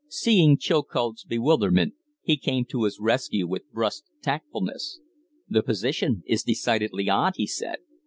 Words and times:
Seeing 0.09 0.57
Chilcote's 0.57 1.23
bewilderment, 1.23 1.93
he 2.23 2.35
came 2.35 2.65
to 2.65 2.85
his 2.85 2.97
rescue 2.99 3.47
with 3.47 3.71
brusque 3.71 4.05
tactfulness. 4.23 4.99
"The 5.47 5.61
position 5.61 6.23
is 6.25 6.41
decidedly 6.41 7.07
odd," 7.07 7.33
he 7.35 7.45
said. 7.45 7.77